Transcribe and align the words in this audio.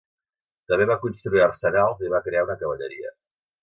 També 0.71 0.87
va 0.93 0.97
construir 1.03 1.45
arsenals 1.51 2.05
i 2.09 2.13
va 2.17 2.25
crear 2.31 2.49
una 2.51 2.61
cavalleria. 2.67 3.19